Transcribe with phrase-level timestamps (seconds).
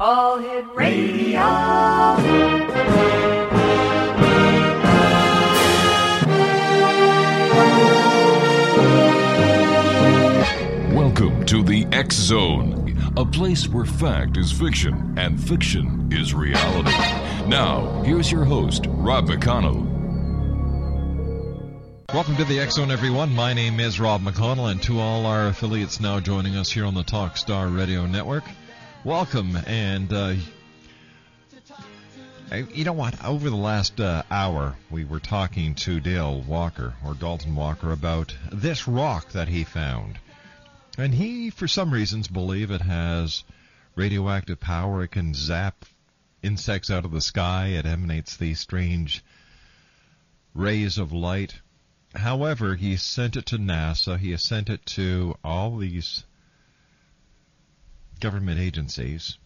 [0.00, 1.40] All Hit Radio.
[10.94, 16.90] Welcome to the X Zone, a place where fact is fiction and fiction is reality.
[17.48, 19.88] Now, here's your host, Rob McConnell.
[22.12, 23.34] Welcome to the X Zone, everyone.
[23.34, 26.92] My name is Rob McConnell, and to all our affiliates now joining us here on
[26.92, 28.44] the Talkstar Radio Network,
[29.04, 29.56] welcome.
[29.66, 30.34] And uh,
[32.72, 33.24] you know what?
[33.24, 38.34] Over the last uh, hour, we were talking to Dale Walker or Dalton Walker about
[38.50, 40.18] this rock that he found,
[40.98, 43.44] and he, for some reasons, believe it has
[43.96, 45.02] radioactive power.
[45.02, 45.84] It can zap
[46.42, 47.68] insects out of the sky.
[47.68, 49.24] It emanates these strange
[50.54, 51.60] rays of light.
[52.14, 54.18] However, he sent it to NASA.
[54.18, 56.24] He has sent it to all these
[58.22, 59.36] government agencies.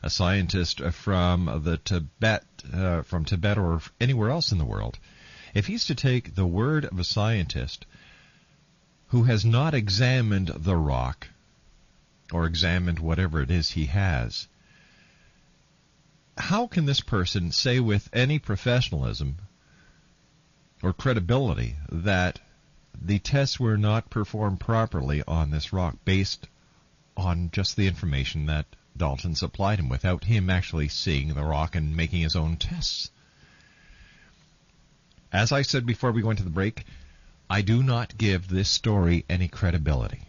[0.02, 4.97] a scientist from the Tibet, uh, from Tibet or anywhere else in the world,
[5.53, 7.85] if he's to take the word of a scientist
[9.09, 11.28] who has not examined the rock
[12.34, 14.47] or examined whatever it is he has,
[16.40, 19.38] how can this person say with any professionalism
[20.81, 22.40] or credibility that
[23.01, 26.47] the tests were not performed properly on this rock based
[27.16, 31.95] on just the information that Dalton supplied him without him actually seeing the rock and
[31.95, 33.11] making his own tests?
[35.31, 36.85] As I said before we went to the break,
[37.50, 40.21] I do not give this story any credibility.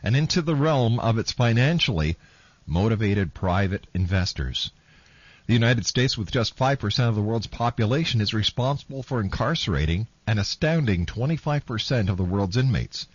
[0.04, 2.18] and into the realm of its financially
[2.66, 4.72] motivated private investors.
[5.48, 10.40] The United States, with just 5% of the world's population, is responsible for incarcerating an
[10.40, 13.08] astounding 25% of the world's inmates.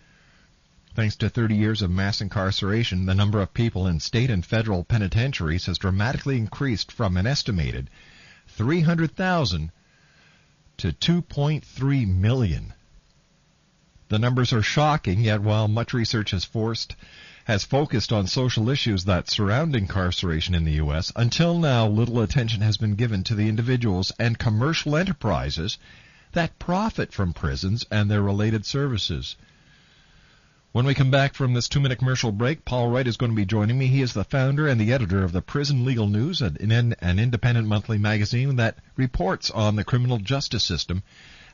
[0.97, 4.83] Thanks to 30 years of mass incarceration, the number of people in state and federal
[4.83, 7.91] penitentiaries has dramatically increased from an estimated
[8.47, 9.71] 300,000
[10.77, 12.73] to 2.3 million.
[14.09, 16.95] The numbers are shocking, yet while much research has forced
[17.43, 22.61] has focused on social issues that surround incarceration in the U.S., until now little attention
[22.61, 25.77] has been given to the individuals and commercial enterprises
[26.31, 29.35] that profit from prisons and their related services.
[30.77, 33.35] When we come back from this two minute commercial break, Paul Wright is going to
[33.35, 33.87] be joining me.
[33.87, 37.97] He is the founder and the editor of the Prison Legal News, an, independent monthly
[37.97, 41.01] magazine that reports on the criminal justice system,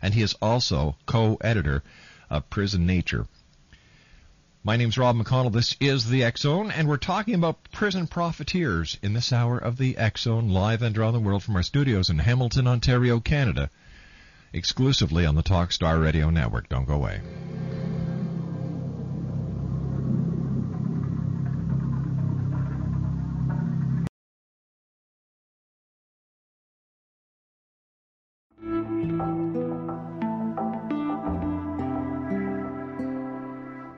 [0.01, 1.83] and he is also co editor
[2.29, 3.25] of Prison Nature.
[4.61, 5.53] My name's Rob McConnell.
[5.53, 9.95] This is the Zone, and we're talking about prison profiteers in this hour of the
[10.17, 13.69] Zone, live and around the world from our studios in Hamilton, Ontario, Canada,
[14.51, 16.67] exclusively on the Talkstar Radio Network.
[16.67, 17.21] Don't go away.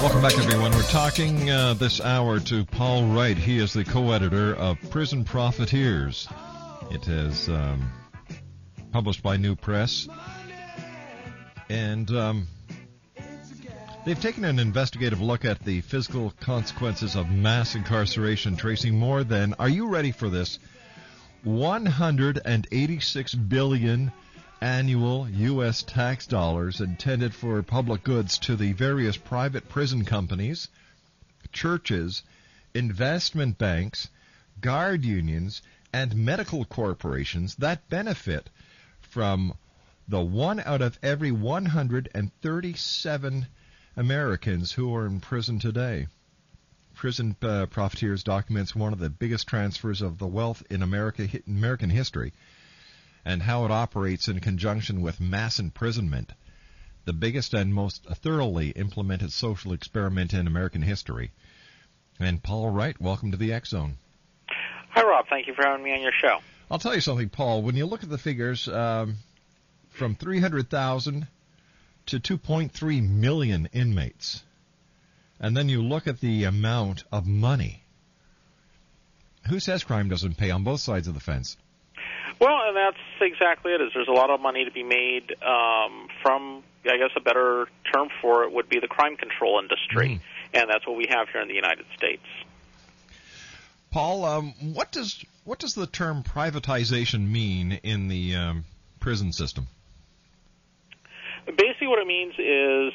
[0.00, 0.70] Welcome back, everyone.
[0.70, 3.36] We're talking uh, this hour to Paul Wright.
[3.36, 6.28] He is the co-editor of Prison Profiteers.
[6.92, 7.90] It is um,
[8.92, 10.08] published by New Press,
[11.68, 12.46] and um,
[14.06, 19.54] they've taken an investigative look at the physical consequences of mass incarceration, tracing more than.
[19.54, 20.60] Are you ready for this?
[21.42, 24.12] 186 billion
[24.60, 25.84] annual U.S.
[25.84, 30.66] tax dollars intended for public goods to the various private prison companies,
[31.52, 32.24] churches,
[32.74, 34.08] investment banks,
[34.60, 35.62] guard unions,
[35.92, 38.50] and medical corporations that benefit
[39.00, 39.54] from
[40.08, 43.46] the one out of every 137
[43.96, 46.08] Americans who are in prison today.
[46.94, 51.90] Prison uh, Profiteers documents one of the biggest transfers of the wealth in America, American
[51.90, 52.32] history
[53.24, 56.32] and how it operates in conjunction with mass imprisonment,
[57.04, 61.32] the biggest and most thoroughly implemented social experiment in American history.
[62.20, 63.98] And Paul Wright, welcome to the X Zone.
[64.90, 65.26] Hi, Rob.
[65.28, 66.38] Thank you for having me on your show.
[66.70, 67.62] I'll tell you something, Paul.
[67.62, 69.16] When you look at the figures, um,
[69.90, 71.26] from 300,000
[72.06, 74.42] to 2.3 million inmates,
[75.40, 77.84] and then you look at the amount of money.
[79.48, 81.56] Who says crime doesn't pay on both sides of the fence?
[82.40, 83.80] Well, and that's exactly it.
[83.80, 87.66] Is there's a lot of money to be made um, from, I guess, a better
[87.92, 90.20] term for it would be the crime control industry, mm.
[90.54, 92.22] and that's what we have here in the United States.
[93.90, 98.64] Paul, um, what does what does the term privatization mean in the um,
[99.00, 99.66] prison system?
[101.46, 102.92] Basically, what it means is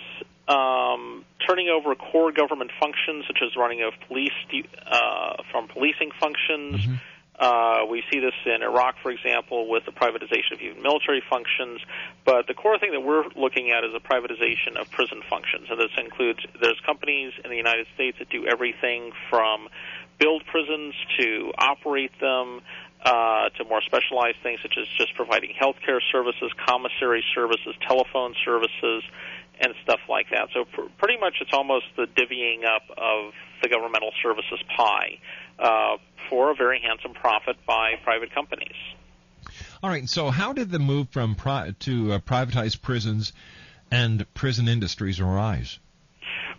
[0.47, 4.31] um, turning over core government functions, such as running of police
[4.85, 6.85] uh, from policing functions.
[6.85, 6.95] Mm-hmm
[7.39, 11.81] uh, we see this in Iraq, for example, with the privatization of even military functions.
[12.25, 15.79] But the core thing that we're looking at is the privatization of prison functions, and
[15.79, 19.67] this includes there's companies in the United States that do everything from
[20.19, 22.61] build prisons to operate them,
[23.03, 29.03] uh, to more specialized things such as just providing healthcare services, commissary services, telephone services,
[29.59, 30.49] and stuff like that.
[30.53, 33.33] So pr- pretty much it's almost the divvying up of
[33.63, 35.17] the governmental services pie
[35.57, 35.97] uh,
[36.29, 38.75] for a very handsome profit by private companies.
[39.81, 40.07] All right.
[40.07, 43.33] So how did the move from pri- to uh, privatized prisons
[43.91, 45.79] and prison industries arise?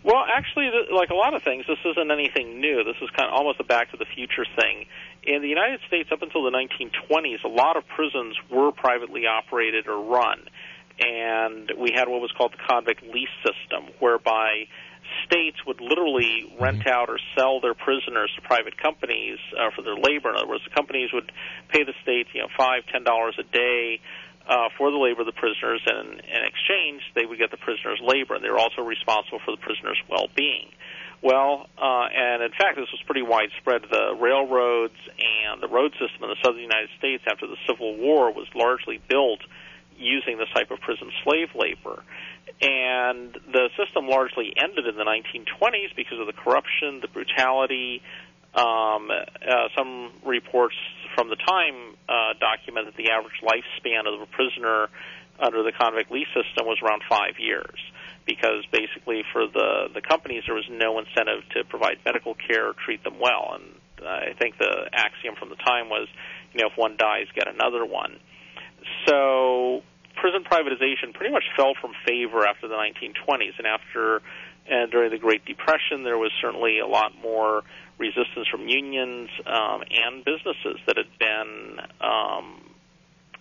[0.03, 2.83] Well, actually, like a lot of things, this isn't anything new.
[2.83, 4.85] This is kind of almost a Back to the Future thing.
[5.23, 9.87] In the United States, up until the 1920s, a lot of prisons were privately operated
[9.87, 10.45] or run,
[10.99, 14.67] and we had what was called the convict lease system, whereby
[15.25, 16.89] states would literally rent mm-hmm.
[16.89, 20.29] out or sell their prisoners to private companies uh, for their labor.
[20.29, 21.31] In other words, the companies would
[21.69, 23.99] pay the states, you know, five, ten dollars a day
[24.47, 27.99] uh, for the labor of the prisoners, and in exchange, they would get the prisoners'
[28.01, 30.69] labor, and they were also responsible for the prisoners' well-being.
[31.21, 33.81] Well, uh, and in fact, this was pretty widespread.
[33.89, 38.31] The railroads and the road system in the southern United States after the Civil War
[38.31, 39.41] was largely built
[39.97, 42.03] using this type of prison slave labor.
[42.61, 48.01] And the system largely ended in the 1920s because of the corruption, the brutality.
[48.55, 50.75] Um, uh, some reports
[51.13, 54.87] from the time uh, document that the average lifespan of a prisoner
[55.39, 57.75] under the convict lease system was around five years
[58.25, 62.73] because basically for the the companies there was no incentive to provide medical care or
[62.85, 63.63] treat them well and
[64.07, 66.07] I think the axiom from the time was
[66.53, 68.19] you know if one dies get another one
[69.07, 69.83] so
[70.15, 74.21] prison privatization pretty much fell from favor after the 1920s and after
[74.67, 77.63] and during the Great Depression there was certainly a lot more
[77.97, 82.75] resistance from unions um, and businesses that had been um,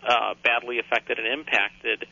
[0.07, 2.07] uh, badly affected and impacted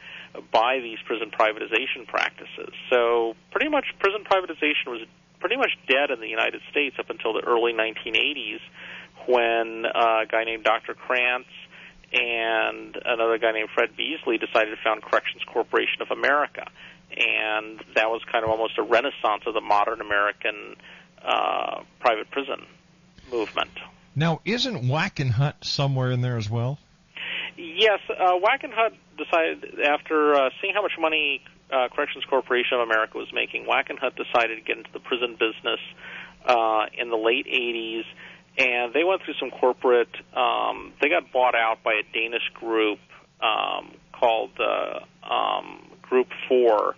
[0.51, 2.73] by these prison privatization practices.
[2.91, 5.07] So, pretty much, prison privatization was
[5.41, 8.61] pretty much dead in the United States up until the early 1980s
[9.27, 10.95] when uh, a guy named Dr.
[10.95, 11.51] Crants
[12.13, 16.69] and another guy named Fred Beasley decided to found Corrections Corporation of America.
[17.11, 20.77] And that was kind of almost a renaissance of the modern American
[21.25, 22.67] uh, private prison
[23.31, 23.71] movement.
[24.15, 26.79] Now, isn't Wackenhut somewhere in there as well?
[27.57, 33.17] Yes, uh, Wackenhut decided after uh, seeing how much money uh, Corrections Corporation of America
[33.17, 35.81] was making, Wackenhut decided to get into the prison business
[36.45, 38.05] uh, in the late 80s,
[38.59, 40.15] and they went through some corporate.
[40.37, 42.99] Um, they got bought out by a Danish group
[43.41, 45.01] um, called uh,
[45.33, 46.97] um, Group Four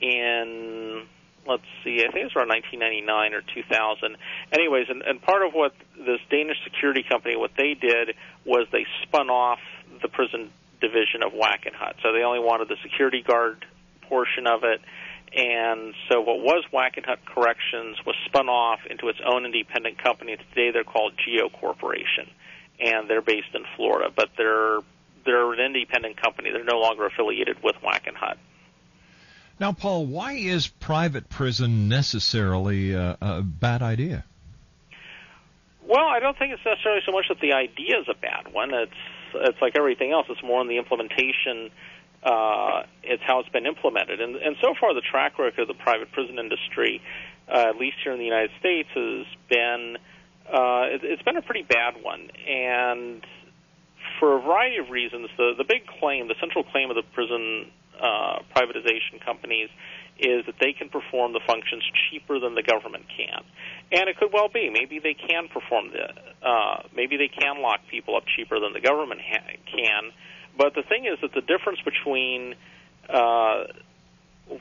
[0.00, 1.06] in
[1.46, 4.16] let's see, I think it was around 1999 or 2000.
[4.52, 8.84] Anyways, and, and part of what this Danish security company, what they did was they
[9.02, 9.60] spun off
[10.02, 10.50] the prison
[10.80, 11.94] division of Wackenhut.
[12.02, 13.64] So they only wanted the security guard
[14.08, 14.80] portion of it.
[15.36, 20.36] And so what was Wackenhut Corrections was spun off into its own independent company.
[20.36, 22.30] Today they're called Geo Corporation,
[22.80, 24.10] and they're based in Florida.
[24.14, 24.78] But they're
[25.26, 26.50] they're an independent company.
[26.52, 28.36] They're no longer affiliated with Wackenhut.
[29.58, 34.24] Now, Paul, why is private prison necessarily a, a bad idea?
[35.86, 38.72] Well, I don't think it's necessarily so much that the idea is a bad one.
[38.72, 38.92] It's
[39.34, 40.26] it's like everything else.
[40.30, 41.70] It's more in the implementation.
[42.26, 45.74] Uh, it's how it's been implemented, and and so far the track record of the
[45.74, 47.00] private prison industry,
[47.46, 49.96] uh, at least here in the United States, has been
[50.50, 53.22] uh, it, it's been a pretty bad one, and
[54.18, 55.28] for a variety of reasons.
[55.36, 59.68] The the big claim, the central claim of the prison uh, privatization companies
[60.18, 63.44] is that they can perform the functions cheaper than the government can.
[63.92, 64.70] And it could well be.
[64.70, 66.10] Maybe they can perform the.
[66.46, 70.12] Uh, maybe they can lock people up cheaper than the government ha- can.
[70.56, 72.54] But the thing is that the difference between
[73.08, 73.64] uh,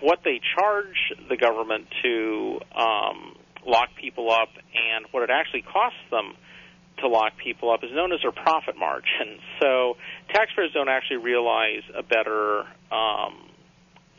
[0.02, 3.36] what they charge the government to um,
[3.66, 6.34] lock people up and what it actually costs them
[7.00, 9.40] to lock people up is known as their profit margin.
[9.62, 9.96] So
[10.32, 13.50] taxpayers don't actually realize a better, um,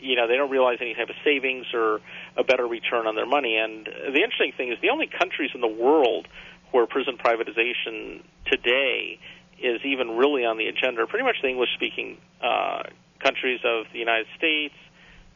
[0.00, 2.00] you know, they don't realize any type of savings or
[2.36, 3.56] a better return on their money.
[3.56, 6.26] And the interesting thing is the only countries in the world
[6.72, 9.20] where prison privatization today
[9.58, 12.82] is even really on the agenda are pretty much the English-speaking uh,
[13.20, 14.74] countries of the United States,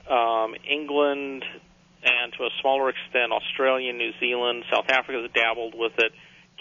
[0.08, 1.44] um, England,
[2.02, 6.12] and to a smaller extent Australia, New Zealand, South Africa has dabbled with it.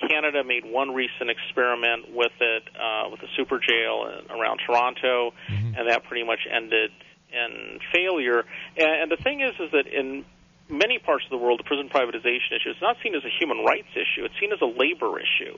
[0.08, 5.76] Canada made one recent experiment with it uh, with a super jail around Toronto, mm-hmm.
[5.76, 6.92] and that pretty much ended
[7.32, 8.46] in failure.
[8.78, 10.24] And, and the thing is, is that in
[10.70, 13.66] many parts of the world, the prison privatization issue is not seen as a human
[13.66, 15.58] rights issue; it's seen as a labor issue.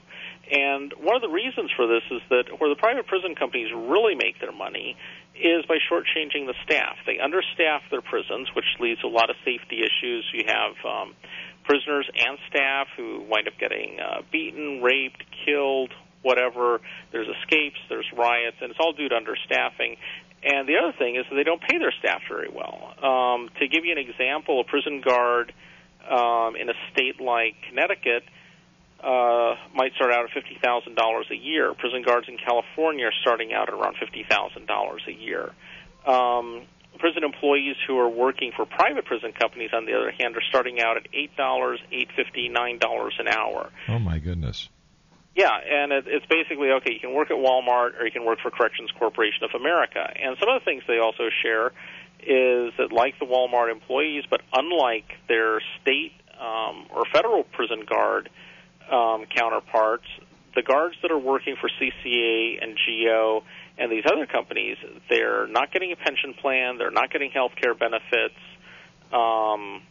[0.50, 4.16] And one of the reasons for this is that where the private prison companies really
[4.16, 4.96] make their money
[5.36, 6.96] is by shortchanging the staff.
[7.06, 10.26] They understaff their prisons, which leads to a lot of safety issues.
[10.34, 11.16] You have um,
[11.64, 15.92] prisoners and staff who wind up getting uh, beaten, raped, killed,
[16.22, 16.82] whatever.
[17.12, 19.98] There's escapes, there's riots, and it's all due to understaffing.
[20.44, 22.94] And the other thing is that they don't pay their staff very well.
[22.98, 25.54] Um, to give you an example, a prison guard
[26.10, 28.24] um, in a state like Connecticut
[29.04, 31.74] uh, might start out at fifty thousand dollars a year.
[31.74, 35.52] Prison guards in California are starting out at around fifty thousand dollars a year.
[36.06, 36.64] Um,
[37.00, 40.80] prison employees who are working for private prison companies, on the other hand, are starting
[40.80, 43.70] out at eight dollars, eight fifty, nine dollars an hour.
[43.88, 44.70] Oh my goodness.
[45.36, 46.94] Yeah, and it, it's basically okay.
[46.94, 50.00] You can work at Walmart or you can work for Corrections Corporation of America.
[50.00, 51.68] And some of the things they also share
[52.20, 58.30] is that, like the Walmart employees, but unlike their state um, or federal prison guard
[58.92, 60.06] um, counterparts,
[60.54, 63.44] the guards that are working for CCA and GEO
[63.78, 64.78] and these other companies,
[65.10, 68.36] they're not getting a pension plan, they're not getting health care benefits,
[69.14, 69.82] um,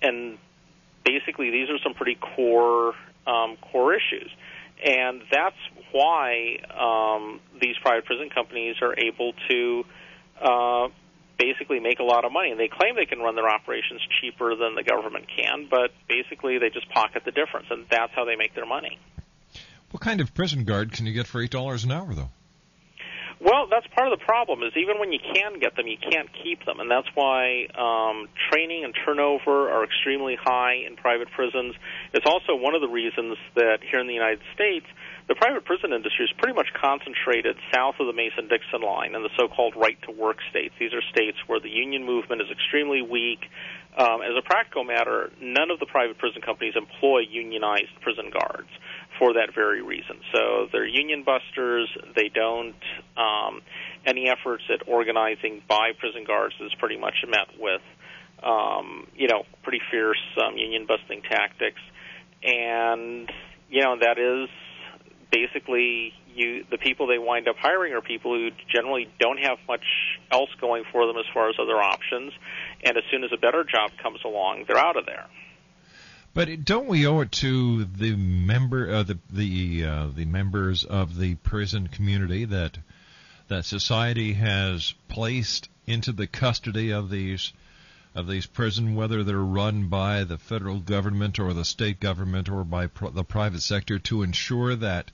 [0.00, 0.38] and
[1.04, 2.94] basically these are some pretty core
[3.26, 4.30] um, core issues.
[4.84, 5.56] And that's
[5.92, 9.84] why um, these private prison companies are able to
[10.40, 10.88] uh,
[11.38, 12.50] basically make a lot of money.
[12.50, 16.58] And they claim they can run their operations cheaper than the government can, but basically
[16.58, 18.98] they just pocket the difference, and that's how they make their money.
[19.90, 22.30] What kind of prison guard can you get for eight dollars an hour, though?
[23.38, 24.62] Well, that's part of the problem.
[24.62, 28.28] Is even when you can get them, you can't keep them, and that's why um,
[28.50, 31.74] training and turnover are extremely high in private prisons.
[32.14, 34.86] It's also one of the reasons that here in the United States,
[35.28, 39.30] the private prison industry is pretty much concentrated south of the Mason-Dixon line in the
[39.36, 40.72] so-called right-to-work states.
[40.80, 43.44] These are states where the union movement is extremely weak.
[43.98, 48.70] Um, as a practical matter, none of the private prison companies employ unionized prison guards
[49.18, 50.20] for that very reason.
[50.32, 51.88] So they're union busters.
[52.14, 52.76] They don't.
[53.16, 53.62] Um,
[54.06, 57.80] any efforts at organizing by prison guards is pretty much met with,
[58.42, 61.80] um, you know, pretty fierce um, union busting tactics,
[62.42, 63.30] and
[63.68, 64.48] you know that is
[65.32, 66.64] basically you.
[66.70, 69.84] The people they wind up hiring are people who generally don't have much
[70.30, 72.32] else going for them as far as other options,
[72.84, 75.26] and as soon as a better job comes along, they're out of there.
[76.36, 81.16] But don't we owe it to the member, uh, the the uh, the members of
[81.16, 82.76] the prison community that
[83.48, 87.54] that society has placed into the custody of these
[88.14, 92.64] of these prison, whether they're run by the federal government or the state government or
[92.64, 95.10] by the private sector, to ensure that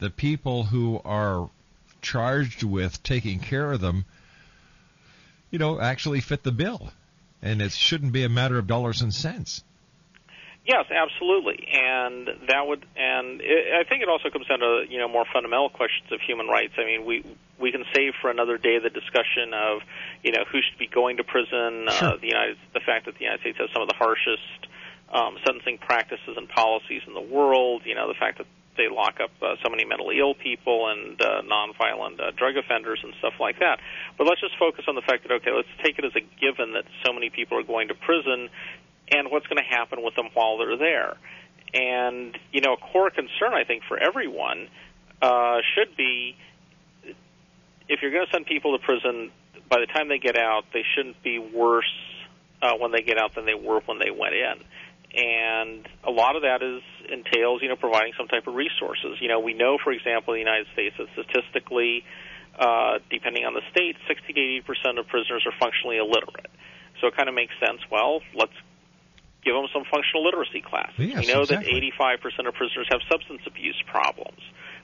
[0.00, 1.48] the people who are
[2.02, 4.04] charged with taking care of them,
[5.50, 6.92] you know, actually fit the bill,
[7.40, 9.64] and it shouldn't be a matter of dollars and cents.
[10.66, 14.98] Yes, absolutely, and that would, and it, I think it also comes down to you
[14.98, 16.74] know more fundamental questions of human rights.
[16.76, 17.24] I mean, we
[17.58, 19.80] we can save for another day the discussion of
[20.22, 21.88] you know who should be going to prison.
[21.88, 22.12] Sure.
[22.12, 24.68] Uh, the United, the fact that the United States has some of the harshest
[25.08, 27.82] um, sentencing practices and policies in the world.
[27.86, 28.46] You know, the fact that
[28.76, 33.00] they lock up uh, so many mentally ill people and uh, nonviolent uh, drug offenders
[33.02, 33.80] and stuff like that.
[34.16, 36.72] But let's just focus on the fact that okay, let's take it as a given
[36.74, 38.48] that so many people are going to prison
[39.10, 41.16] and what's going to happen with them while they're there.
[41.72, 44.68] And you know, a core concern I think for everyone
[45.22, 46.36] uh, should be
[47.88, 49.30] if you're going to send people to prison,
[49.68, 51.92] by the time they get out, they shouldn't be worse
[52.62, 54.62] uh, when they get out than they were when they went in.
[55.12, 59.18] And a lot of that is entails, you know, providing some type of resources.
[59.20, 62.04] You know, we know, for example, in the United States that statistically,
[62.56, 66.50] uh, depending on the state, 60 to 80 percent of prisoners are functionally illiterate.
[67.00, 67.80] So it kind of makes sense.
[67.90, 68.54] Well, let's
[69.44, 70.98] give them some functional literacy classes.
[70.98, 71.92] Yes, we know exactly.
[71.98, 74.40] that 85% of prisoners have substance abuse problems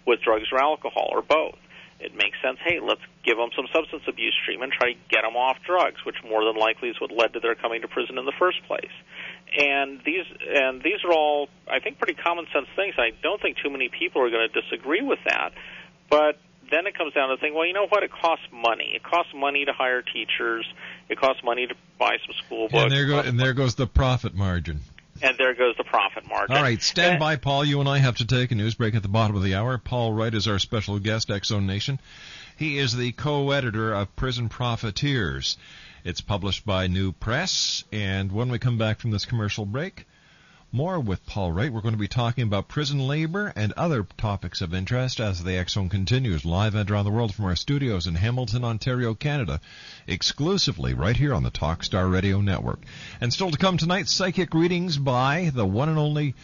[0.06, 1.58] with drugs or alcohol or both.
[1.98, 2.58] It makes sense.
[2.62, 6.16] Hey, let's give them some substance abuse treatment, try to get them off drugs, which
[6.28, 8.92] more than likely is what led to their coming to prison in the first place.
[9.56, 12.96] And these and these are all, I think, pretty common sense things.
[12.98, 15.52] I don't think too many people are going to disagree with that.
[16.10, 16.38] But
[16.70, 18.02] then it comes down to think, well, you know what?
[18.02, 18.92] It costs money.
[18.94, 20.66] It costs money to hire teachers.
[21.08, 22.82] It costs money to buy some school books.
[22.84, 24.80] And there go and there goes the profit margin.
[25.22, 26.56] and there goes the profit margin.
[26.56, 27.64] All right, stand And- by, Paul.
[27.64, 29.78] You and I have to take a news break at the bottom of the hour.
[29.78, 31.98] Paul Wright is our special guest, X Zone Nation.
[32.56, 35.56] He is the co-editor of Prison Profiteers.
[36.04, 40.06] It's published by New Press, and when we come back from this commercial break,
[40.72, 41.72] more with Paul Wright.
[41.72, 45.56] We're going to be talking about prison labor and other topics of interest as the
[45.56, 49.60] X Zone continues live and around the world from our studios in Hamilton, Ontario, Canada,
[50.06, 52.80] exclusively right here on the Talkstar Radio Network.
[53.20, 56.34] And still to come tonight, psychic readings by the one and only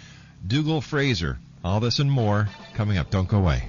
[0.47, 1.39] Dougall Fraser.
[1.65, 3.11] All this and more coming up.
[3.11, 3.69] Don't go away.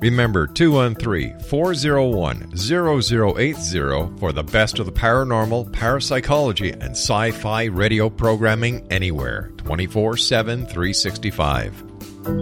[0.00, 8.08] Remember 213 401 0080 for the best of the paranormal, parapsychology, and sci fi radio
[8.08, 11.84] programming anywhere 24 7 365.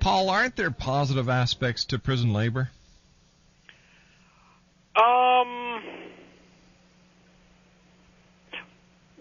[0.00, 2.70] Paul, aren't there positive aspects to prison labor?
[4.96, 5.65] Um.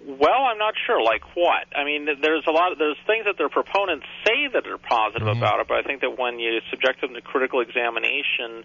[0.05, 1.01] Well, I'm not sure.
[1.01, 1.65] Like what?
[1.75, 2.71] I mean, there's a lot.
[2.71, 5.37] Of, there's things that their proponents say that are positive Mhm.
[5.37, 8.63] about it, but I think that when you subject them to critical examination,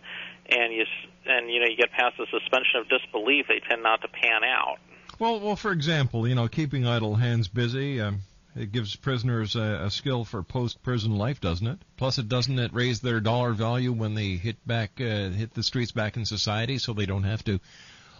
[0.50, 0.84] and you
[1.24, 4.44] and you know you get past the suspension of disbelief, they tend not to pan
[4.44, 4.78] out.
[5.18, 8.20] Well, well, for example, you know, keeping idle hands busy, um,
[8.54, 11.78] it gives prisoners a, a skill for post-prison life, doesn't it?
[11.96, 15.62] Plus, it doesn't it raise their dollar value when they hit back, uh, hit the
[15.62, 17.60] streets back in society, so they don't have to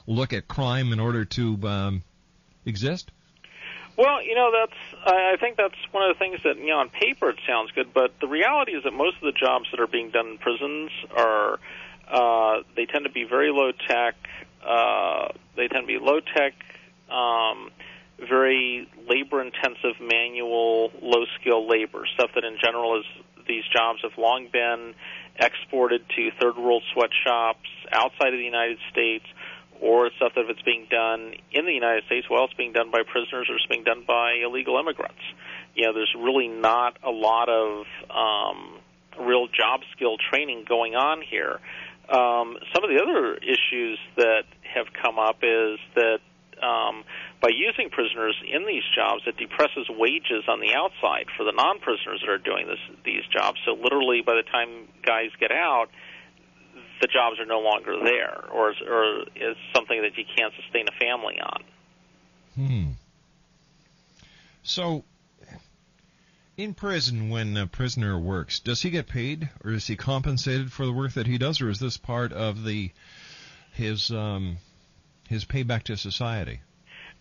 [0.07, 2.03] look at crime in order to um,
[2.67, 3.11] exist.
[3.97, 6.89] Well, you know that's I think that's one of the things that you know on
[6.89, 9.87] paper it sounds good, but the reality is that most of the jobs that are
[9.87, 11.59] being done in prisons are
[12.09, 14.15] uh, they tend to be very low tech.
[14.67, 16.55] Uh, they tend to be low tech,
[17.11, 17.71] um,
[18.19, 23.05] very labor intensive, manual, low skill labor stuff that in general is
[23.47, 24.95] these jobs have long been
[25.39, 29.25] exported to third world sweatshops outside of the United States
[29.81, 32.91] or stuff that if it's being done in the United States, well, it's being done
[32.91, 35.23] by prisoners or it's being done by illegal immigrants.
[35.75, 38.79] You know, there's really not a lot of um,
[39.19, 41.61] real job skill training going on here.
[42.09, 46.19] Um, some of the other issues that have come up is that
[46.61, 47.05] um,
[47.41, 52.21] by using prisoners in these jobs, it depresses wages on the outside for the non-prisoners
[52.21, 53.59] that are doing this these jobs.
[53.65, 55.89] So literally, by the time guys get out,
[57.01, 60.87] the jobs are no longer there, or is, or is something that you can't sustain
[60.89, 61.65] a family on.
[62.55, 62.91] Hmm.
[64.63, 65.05] So,
[66.57, 70.85] in prison, when a prisoner works, does he get paid, or is he compensated for
[70.85, 72.91] the work that he does, or is this part of the
[73.73, 74.59] his um,
[75.29, 76.61] his payback to society?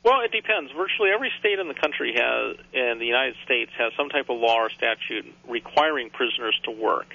[0.04, 0.72] Well, it depends.
[0.72, 4.40] Virtually every state in the country has, in the United States, has some type of
[4.40, 7.08] law or statute requiring prisoners to work.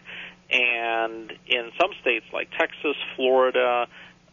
[0.51, 3.87] And in some states, like Texas, Florida,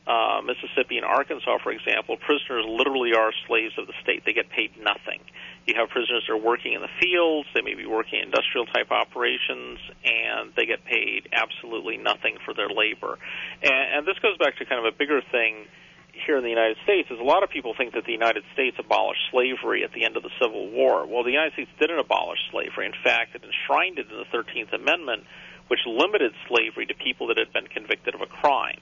[0.08, 4.24] uh, Mississippi, and Arkansas, for example, prisoners literally are slaves of the state.
[4.26, 5.22] They get paid nothing.
[5.66, 8.90] You have prisoners that are working in the fields, they may be working industrial type
[8.90, 13.20] operations, and they get paid absolutely nothing for their labor.
[13.62, 15.70] And, and this goes back to kind of a bigger thing
[16.14, 18.76] here in the United States is a lot of people think that the United States
[18.80, 21.06] abolished slavery at the end of the Civil War.
[21.08, 22.86] Well, the United States didn't abolish slavery.
[22.86, 25.24] In fact, it enshrined it in the 13th Amendment,
[25.72, 28.82] which limited slavery to people that had been convicted of a crime.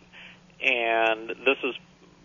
[0.60, 1.76] And this has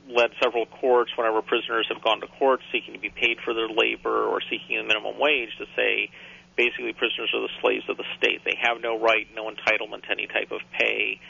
[0.09, 3.69] led several courts, whenever prisoners have gone to court seeking to be paid for their
[3.69, 6.09] labor or seeking a minimum wage, to say
[6.57, 8.41] basically prisoners are the slaves of the state.
[8.47, 11.21] They have no right, no entitlement to any type of pay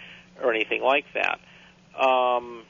[0.40, 1.40] or anything like that.
[1.98, 2.62] Um,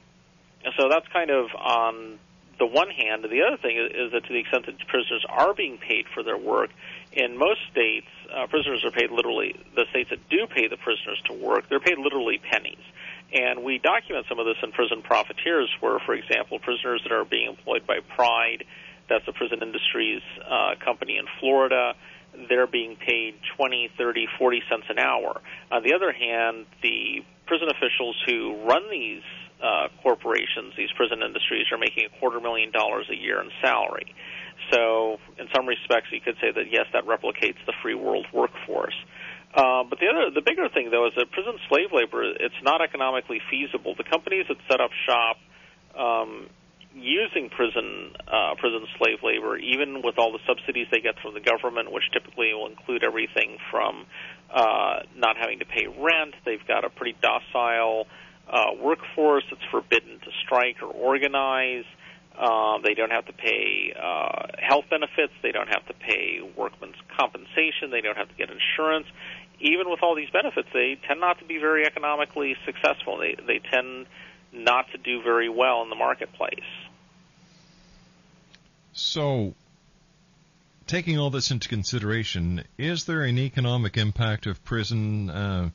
[0.80, 2.18] so that's kind of on
[2.58, 3.24] the one hand.
[3.24, 6.06] And the other thing is, is that to the extent that prisoners are being paid
[6.12, 6.70] for their work,
[7.12, 9.54] in most states, uh, prisoners are paid literally.
[9.74, 12.82] The states that do pay the prisoners to work, they're paid literally pennies.
[13.32, 17.24] And we document some of this in Prison Profiteers, where, for example, prisoners that are
[17.24, 18.64] being employed by Pride,
[19.08, 21.94] that's the prison industries uh, company in Florida,
[22.48, 25.40] they're being paid 20, 30, 40 cents an hour.
[25.70, 29.22] On the other hand, the prison officials who run these
[29.64, 34.14] uh, corporations, these prison industries, are making a quarter million dollars a year in salary.
[34.70, 38.94] So, in some respects, you could say that yes, that replicates the free world workforce.
[39.54, 42.24] Uh, but the other, the bigger thing though, is that prison slave labor.
[42.24, 43.94] It's not economically feasible.
[43.96, 45.36] The companies that set up shop
[45.96, 46.50] um,
[46.94, 51.40] using prison uh, prison slave labor, even with all the subsidies they get from the
[51.40, 54.06] government, which typically will include everything from
[54.52, 56.34] uh, not having to pay rent.
[56.44, 58.06] They've got a pretty docile
[58.48, 61.84] uh, workforce that's forbidden to strike or organize.
[62.38, 65.32] Um, they don't have to pay uh, health benefits.
[65.42, 67.90] They don't have to pay workman's compensation.
[67.90, 69.06] They don't have to get insurance.
[69.60, 73.18] Even with all these benefits, they tend not to be very economically successful.
[73.18, 74.06] They they tend
[74.52, 76.58] not to do very well in the marketplace.
[78.92, 79.54] So,
[80.86, 85.70] taking all this into consideration, is there an economic impact of prison uh,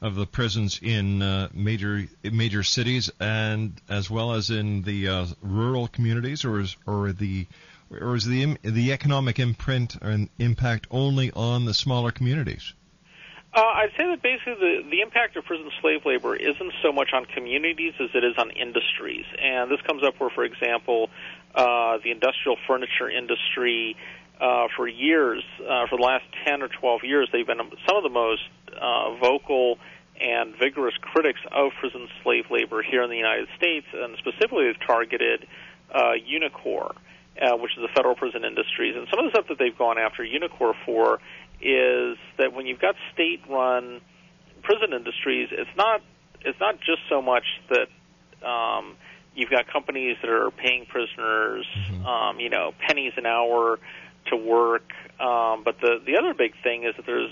[0.00, 5.26] of the prisons in uh, major major cities and as well as in the uh,
[5.42, 7.46] rural communities, or is or the
[7.90, 12.72] or is the the economic imprint and impact only on the smaller communities?
[13.54, 17.08] Uh, I'd say that basically the, the impact of prison slave labor isn't so much
[17.14, 19.24] on communities as it is on industries.
[19.40, 21.08] And this comes up where, for example,
[21.54, 23.96] uh, the industrial furniture industry,
[24.40, 28.02] uh, for years, uh, for the last 10 or 12 years, they've been some of
[28.02, 28.42] the most
[28.80, 29.78] uh, vocal
[30.20, 34.86] and vigorous critics of prison slave labor here in the United States, and specifically they've
[34.86, 35.46] targeted
[35.92, 36.94] uh, Unicor,
[37.40, 38.94] uh, which is the federal prison industries.
[38.96, 41.20] And some of the stuff that they've gone after Unicor for
[41.60, 44.00] is that when you've got state-run
[44.62, 46.02] prison industries, it's not
[46.40, 47.88] it's not just so much that
[48.46, 48.94] um,
[49.34, 52.06] you've got companies that are paying prisoners, mm-hmm.
[52.06, 53.78] um, you know, pennies an hour
[54.30, 54.90] to work.
[55.20, 57.30] Um, but the the other big thing is that there's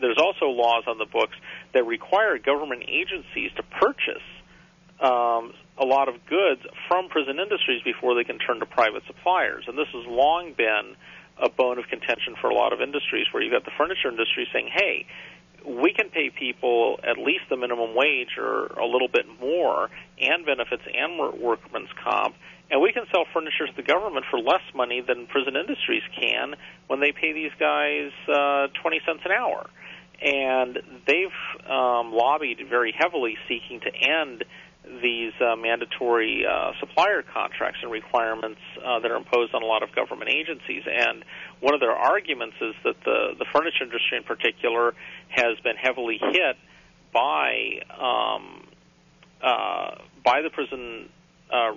[0.00, 1.36] there's also laws on the books
[1.72, 4.22] that require government agencies to purchase
[5.00, 9.64] um, a lot of goods from prison industries before they can turn to private suppliers.
[9.66, 10.94] And this has long been
[11.42, 14.46] a bone of contention for a lot of industries where you've got the furniture industry
[14.52, 15.06] saying, hey,
[15.66, 20.46] we can pay people at least the minimum wage or a little bit more and
[20.46, 22.36] benefits and workman's comp
[22.70, 26.54] and we can sell furniture to the government for less money than prison industries can
[26.86, 29.68] when they pay these guys uh, 20 cents an hour.
[30.22, 34.44] And they've um, lobbied very heavily seeking to end
[35.02, 39.82] these uh, mandatory uh, supplier contracts and requirements uh, that are imposed on a lot
[39.82, 40.82] of government agencies.
[40.86, 41.24] And
[41.60, 44.94] one of their arguments is that the, the furniture industry in particular
[45.28, 46.56] has been heavily hit
[47.12, 48.66] by um,
[49.42, 51.08] uh, by the prison
[51.50, 51.72] uh,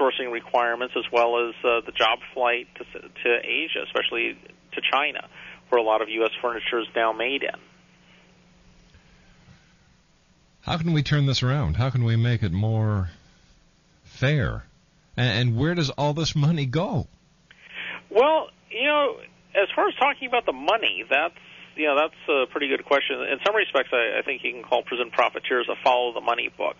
[0.00, 4.38] sourcing requirements as well as uh, the job flight to, to Asia, especially
[4.72, 5.28] to China,
[5.68, 6.30] where a lot of U.S.
[6.40, 7.60] furniture is now made in.
[10.62, 11.74] How can we turn this around?
[11.74, 13.10] How can we make it more
[14.04, 14.64] fair?
[15.16, 17.08] And, and where does all this money go?
[18.10, 19.16] Well, you know,
[19.54, 21.34] as far as talking about the money, that's
[21.74, 23.20] you know that's a pretty good question.
[23.20, 26.50] In some respects, I, I think you can call Prison Profiteers a follow the money
[26.56, 26.76] book.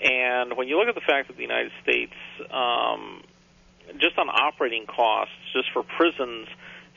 [0.00, 2.14] And when you look at the fact that the United States,
[2.50, 3.22] um,
[3.98, 6.46] just on operating costs, just for prisons,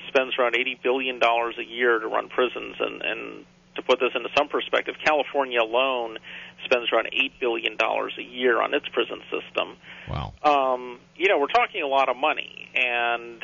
[0.08, 4.12] spends around eighty billion dollars a year to run prisons, and, and to put this
[4.16, 6.18] into some perspective, California alone
[6.66, 9.78] spends around eight billion dollars a year on its prison system.
[10.10, 10.34] Wow.
[10.44, 13.44] Um, you know, we're talking a lot of money, and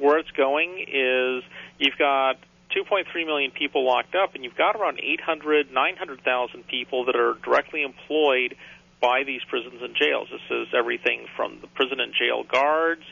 [0.00, 1.44] where it's going is
[1.78, 2.36] you've got
[2.76, 7.82] 2.3 million people locked up, and you've got around 800, 900,000 people that are directly
[7.82, 8.56] employed
[9.06, 10.26] by these prisons and jails.
[10.32, 13.06] This is everything from the prison and jail guards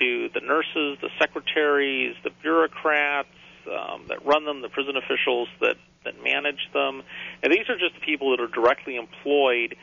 [0.00, 3.28] to the nurses, the secretaries, the bureaucrats
[3.70, 7.04] um, that run them, the prison officials that, that manage them.
[7.44, 9.76] And these are just the people that are directly employed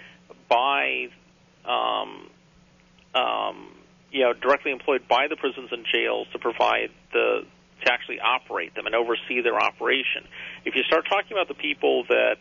[0.49, 1.07] by,
[1.63, 2.27] um,
[3.15, 3.71] um,
[4.11, 7.47] you know, directly employed by the prisons and jails to provide the
[7.85, 10.23] to actually operate them and oversee their operation.
[10.63, 12.35] If you start talking about the people that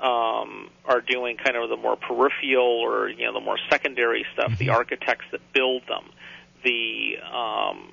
[0.00, 4.52] um, are doing kind of the more peripheral or you know the more secondary stuff.
[4.52, 4.64] Mm-hmm.
[4.64, 6.10] The architects that build them,
[6.64, 7.92] the um,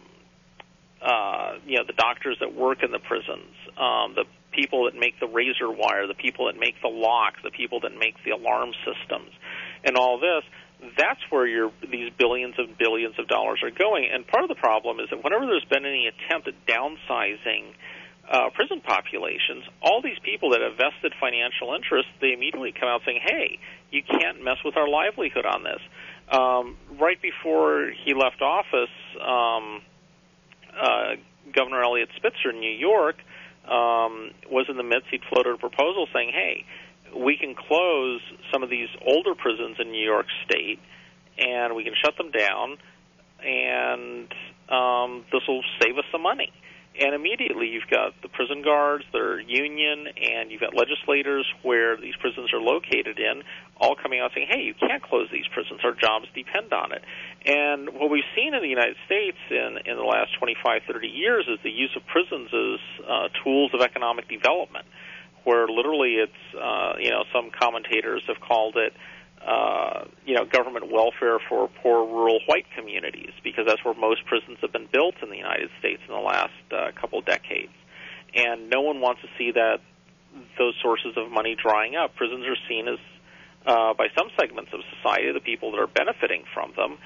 [1.02, 5.20] uh, you know the doctors that work in the prisons, um, the people that make
[5.20, 8.72] the razor wire, the people that make the locks, the people that make the alarm
[8.86, 9.32] systems,
[9.84, 10.44] and all this.
[10.98, 14.10] That's where your these billions and billions of dollars are going.
[14.12, 17.74] And part of the problem is that whenever there's been any attempt at downsizing
[18.32, 23.02] uh, prison populations, all these people that have vested financial interests, they immediately come out
[23.06, 23.60] saying, "Hey,
[23.92, 25.82] you can't mess with our livelihood on this."
[26.32, 29.82] Um, right before he left office, um,
[30.80, 31.16] uh,
[31.54, 33.18] Governor Eliot Spitzer in New York
[33.66, 35.10] um, was in the midst.
[35.12, 36.66] He'd floated a proposal saying, "Hey,
[37.14, 40.80] we can close some of these older prisons in New York State,
[41.38, 42.78] and we can shut them down,
[43.44, 44.34] and
[44.70, 46.54] um, this will save us some money."
[47.00, 52.16] And immediately you've got the prison guards, their union, and you've got legislators where these
[52.20, 53.44] prisons are located in,
[53.80, 55.80] all coming out saying, hey, you can't close these prisons.
[55.86, 57.02] Our jobs depend on it.
[57.46, 61.48] And what we've seen in the United States in, in the last 25, 30 years
[61.48, 64.86] is the use of prisons as uh, tools of economic development,
[65.46, 68.92] where literally it's, uh, you know, some commentators have called it
[69.46, 74.58] uh, you know, government welfare for poor rural white communities because that's where most prisons
[74.62, 77.74] have been built in the United States in the last uh, couple decades.
[78.36, 79.80] And no one wants to see that
[80.58, 82.16] those sources of money drying up.
[82.16, 83.00] Prisons are seen as,
[83.66, 86.98] uh, by some segments of society, the people that are benefiting from them,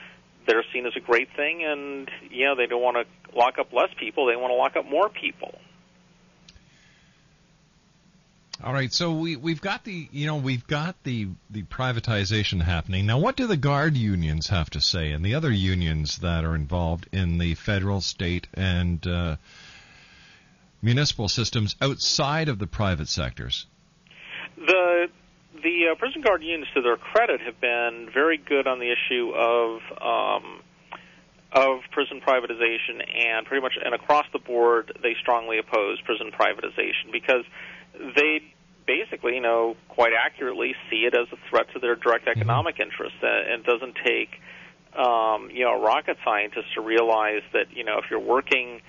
[0.48, 3.74] they're seen as a great thing, and you know they don't want to lock up
[3.74, 5.58] less people; they want to lock up more people.
[8.64, 13.06] All right, so we we've got the you know we've got the the privatization happening
[13.06, 13.20] now.
[13.20, 17.10] What do the guard unions have to say, and the other unions that are involved
[17.12, 19.36] in the federal, state, and uh,
[20.82, 23.66] municipal systems outside of the private sectors?
[24.56, 25.10] The
[25.62, 29.32] the uh, prison guard unions, to their credit, have been very good on the issue
[29.36, 30.62] of um,
[31.52, 37.12] of prison privatization, and pretty much and across the board, they strongly oppose prison privatization
[37.12, 37.44] because
[38.16, 38.42] they
[38.86, 42.40] basically, you know, quite accurately see it as a threat to their direct mm-hmm.
[42.40, 43.18] economic interests.
[43.22, 44.30] Uh, and it doesn't take,
[44.98, 48.82] um, you know, a rocket scientist to realize that, you know, if you're working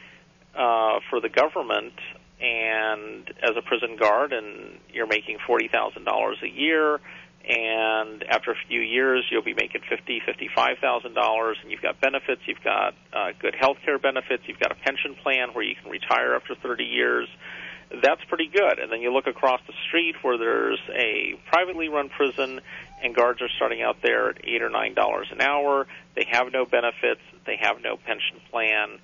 [0.56, 1.94] uh, for the government
[2.40, 7.00] and as a prison guard and you're making forty thousand dollars a year
[7.48, 11.80] and after a few years you'll be making fifty fifty five thousand dollars and you've
[11.80, 15.64] got benefits you've got uh, good health care benefits you've got a pension plan where
[15.64, 17.26] you can retire after thirty years
[17.90, 18.78] that's pretty good.
[18.78, 22.60] And then you look across the street where there's a privately run prison,
[23.02, 25.86] and guards are starting out there at eight or nine dollars an hour.
[26.14, 28.98] They have no benefits, they have no pension plan,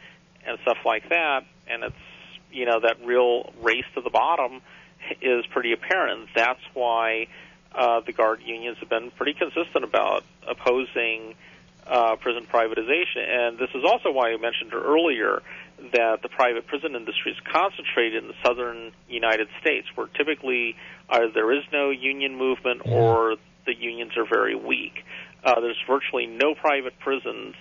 [0.47, 1.45] and stuff like that.
[1.69, 1.95] And it's
[2.51, 4.61] you know that real race to the bottom
[5.21, 6.29] is pretty apparent.
[6.35, 7.29] That's why
[7.75, 11.35] uh, the guard unions have been pretty consistent about opposing
[11.87, 13.27] uh, prison privatization.
[13.29, 15.43] And this is also why I mentioned earlier
[15.93, 20.77] that the private prison industry is concentrated in the southern United States, where typically
[21.09, 25.05] either there is no union movement or the unions are very weak.
[25.45, 27.55] Uh, there's virtually no private prisons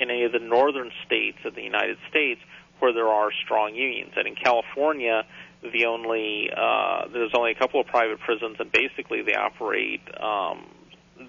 [0.00, 2.40] in any of the northern states of the United States
[2.78, 4.12] where there are strong unions.
[4.16, 5.24] And in California,
[5.62, 10.00] the only uh, there's only a couple of private prisons, and basically they operate.
[10.20, 10.66] Um,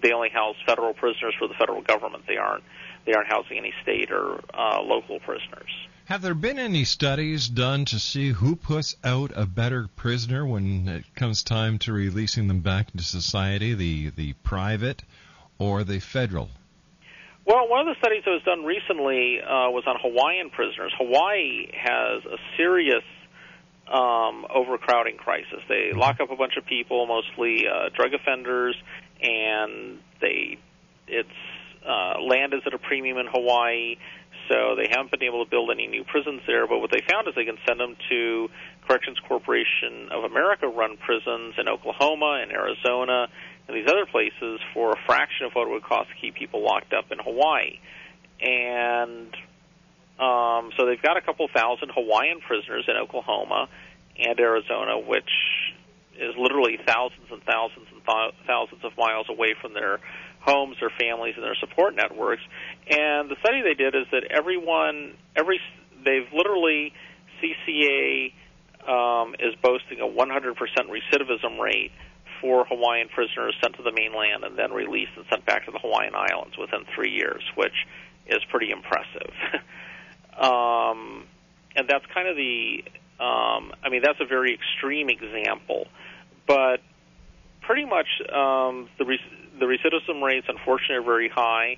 [0.04, 2.26] they only house federal prisoners for the federal government.
[2.28, 2.64] They aren't
[3.06, 5.72] they aren't housing any state or uh, local prisoners.
[6.10, 10.88] Have there been any studies done to see who puts out a better prisoner when
[10.88, 15.04] it comes time to releasing them back into society, the, the private
[15.60, 16.50] or the federal?
[17.46, 20.92] Well, one of the studies that was done recently uh, was on Hawaiian prisoners.
[20.98, 23.04] Hawaii has a serious
[23.88, 25.62] um, overcrowding crisis.
[25.70, 26.00] They mm-hmm.
[26.00, 28.76] lock up a bunch of people, mostly uh, drug offenders,
[29.22, 30.58] and they
[31.08, 31.30] it's
[31.88, 33.98] uh, land is at a premium in Hawaii
[34.50, 36.68] so they haven't been able to build any new prisons there.
[36.68, 38.50] But what they found is they can send them to
[38.88, 43.28] Corrections Corporation of America run prisons in Oklahoma and Arizona
[43.68, 46.64] and these other places for a fraction of what it would cost to keep people
[46.64, 47.80] locked up in Hawaii.
[48.42, 49.32] And
[50.18, 53.70] um, so they've got a couple thousand Hawaiian prisoners in Oklahoma
[54.18, 55.30] and Arizona, which
[56.18, 60.00] is literally thousands and thousands and th- thousands of miles away from their
[60.42, 62.42] homes, their families, and their support networks.
[62.88, 65.60] And the study they did is that everyone, every
[66.06, 66.94] they've literally
[67.42, 68.34] CCA
[68.88, 71.92] um, is boasting a 100% recidivism rate
[72.42, 75.80] for Hawaiian prisoners sent to the mainland and then released and sent back to the
[75.80, 77.86] Hawaiian Islands within three years, which
[78.28, 79.34] is pretty impressive.
[80.40, 81.26] um,
[81.76, 82.84] and that's kind of the,
[83.20, 85.88] um, I mean, that's a very extreme example,
[86.48, 86.80] but
[87.70, 89.06] pretty much um, the
[89.60, 91.76] the recidivism rates, unfortunately, are very high,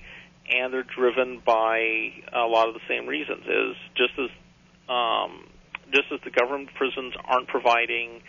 [0.50, 3.44] and they're driven by a lot of the same reasons.
[3.44, 4.30] Is just as
[4.88, 5.50] um,
[5.92, 8.22] just as the government prisons aren't providing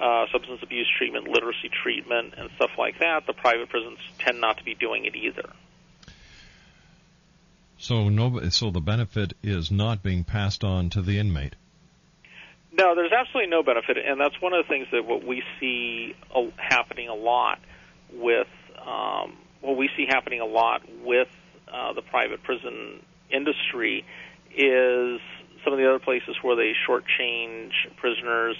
[0.00, 4.56] uh, substance abuse treatment, literacy treatment, and stuff like that, the private prisons tend not
[4.56, 5.52] to be doing it either.
[7.76, 11.56] So no, so the benefit is not being passed on to the inmate.
[12.72, 16.14] No, there's absolutely no benefit, and that's one of the things that what we see
[16.56, 17.58] happening a lot
[18.12, 18.48] with
[18.80, 21.28] um, what we see happening a lot with
[21.72, 24.04] uh, the private prison industry
[24.54, 25.20] is
[25.64, 28.56] some of the other places where they shortchange prisoners.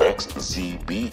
[0.00, 1.10] www.xzbn.net.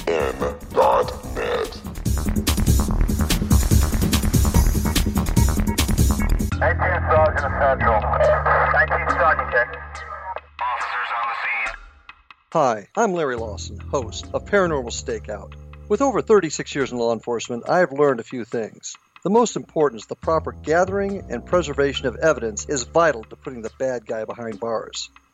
[6.57, 7.53] 19 Sergeant.
[8.73, 9.69] 19 Sergeant check.
[10.61, 11.75] Officers on the scene.
[12.53, 15.53] Hi, I'm Larry Lawson, host of Paranormal Stakeout.
[15.89, 18.95] With over 36 years in law enforcement, I have learned a few things.
[19.23, 23.63] The most important is the proper gathering and preservation of evidence is vital to putting
[23.63, 25.09] the bad guy behind bars.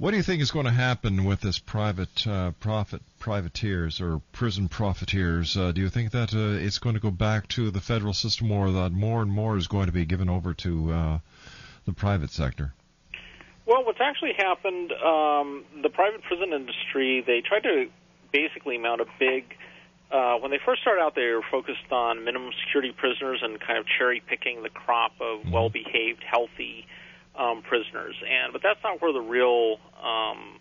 [0.00, 4.22] What do you think is going to happen with this private uh, profit privateers or
[4.32, 5.58] prison profiteers?
[5.58, 8.50] Uh, do you think that uh, it's going to go back to the federal system,
[8.50, 11.18] or that more and more is going to be given over to uh,
[11.84, 12.72] the private sector?
[13.66, 17.90] Well, what's actually happened, um, the private prison industry, they tried to
[18.32, 19.54] basically mount a big.
[20.10, 23.78] Uh, when they first started out, they were focused on minimum security prisoners and kind
[23.78, 25.52] of cherry picking the crop of Mm-hmm.
[25.52, 26.86] well behaved, healthy
[27.38, 28.16] um, prisoners.
[28.22, 30.60] And but that's not where the real um,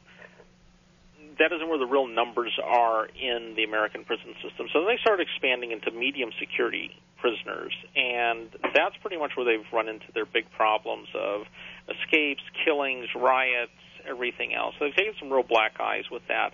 [1.40, 4.68] that isn't where the real numbers are in the American prison system.
[4.74, 9.88] So they started expanding into medium security prisoners, and that's pretty much where they've run
[9.88, 11.48] into their big problems of
[11.88, 13.72] escapes, killings, riots,
[14.08, 14.76] everything else.
[14.78, 16.52] So they've taken some real black eyes with that.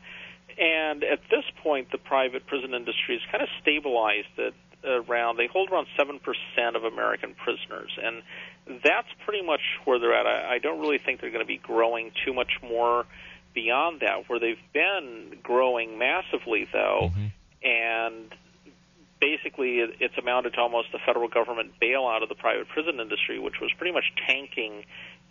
[0.58, 4.54] And at this point, the private prison industry has kind of stabilized at
[4.86, 8.22] around they hold around seven percent of American prisoners, and
[8.84, 10.26] that's pretty much where they're at.
[10.26, 13.06] I, I don't really think they're going to be growing too much more
[13.54, 14.30] beyond that.
[14.30, 17.68] Where they've been growing massively, though, Mm-hmm.
[17.68, 18.34] and
[19.20, 23.40] basically it, it's amounted to almost a federal government bailout of the private prison industry,
[23.40, 24.84] which was pretty much tanking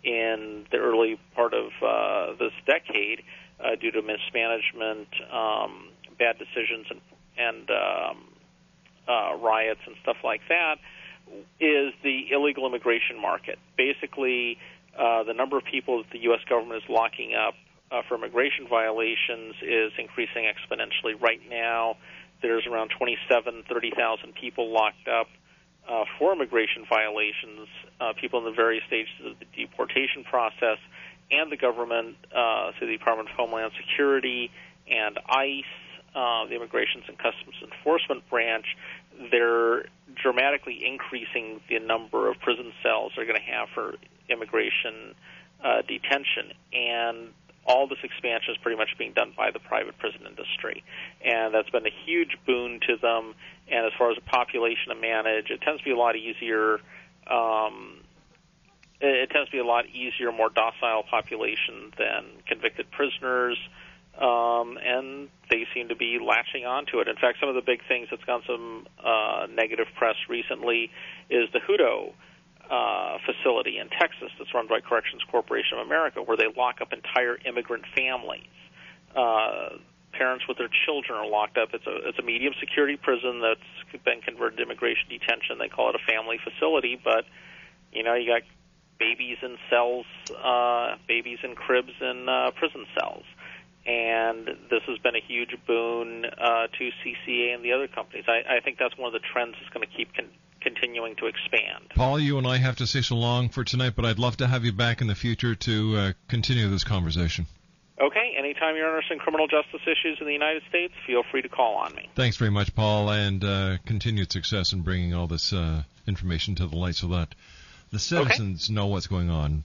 [0.03, 3.23] in the early part of uh, this decade
[3.59, 5.89] uh, due to mismanagement, um,
[6.19, 7.01] bad decisions, and,
[7.37, 8.17] and um,
[9.07, 10.75] uh, riots and stuff like that.
[11.59, 14.59] Is the illegal immigration market basically
[14.97, 16.39] uh, the number of people that the U.S.
[16.47, 17.55] government is locking up
[17.91, 21.19] uh, for immigration violations is increasing exponentially.
[21.19, 21.97] Right now,
[22.41, 25.27] there's around 27, 30,000 people locked up
[25.87, 27.67] uh, for immigration violations,
[27.99, 30.77] uh, people in the various stages of the deportation process,
[31.31, 34.51] and the government, uh, the Department of Homeland Security
[34.87, 35.63] and ICE,
[36.15, 38.65] uh, the Immigration and Customs Enforcement branch,
[39.31, 39.85] they're
[40.15, 43.95] dramatically increasing the number of prison cells they're going to have for
[44.29, 45.13] immigration
[45.63, 46.53] uh, detention.
[46.73, 47.33] And
[47.65, 50.83] all this expansion is pretty much being done by the private prison industry.
[51.23, 53.33] And that's been a huge boon to them.
[53.67, 56.79] And as far as the population to manage, it tends to be a lot easier.
[57.27, 57.97] Um,
[59.01, 63.57] it tends to be a lot easier, more docile population than convicted prisoners.
[64.19, 67.07] Um, and they seem to be latching onto it.
[67.09, 70.89] In fact, some of the big things that's gotten some uh, negative press recently
[71.29, 72.13] is the Hutto
[72.71, 76.93] uh, facility in Texas that's run by Corrections Corporation of America, where they lock up
[76.93, 78.55] entire immigrant families.
[79.15, 79.77] Uh,
[80.13, 81.69] parents with their children are locked up.
[81.73, 85.57] It's a it's a medium security prison that's been converted to immigration detention.
[85.59, 87.25] They call it a family facility, but
[87.91, 88.41] you know you got
[88.97, 90.05] babies in cells,
[90.43, 93.25] uh, babies in cribs in uh, prison cells.
[93.85, 98.25] And this has been a huge boon uh, to CCA and the other companies.
[98.27, 101.27] I, I think that's one of the trends that's going to keep con- continuing to
[101.27, 101.91] expand.
[101.95, 104.47] Paul, you and I have to say so long for tonight, but I'd love to
[104.47, 107.45] have you back in the future to uh, continue this conversation.
[108.01, 111.47] Okay, anytime you're interested in criminal justice issues in the United States, feel free to
[111.47, 112.09] call on me.
[112.15, 116.67] Thanks very much, Paul, and uh, continued success in bringing all this uh, information to
[116.67, 117.33] the light so that
[117.91, 118.73] the citizens okay.
[118.73, 119.63] know what's going on.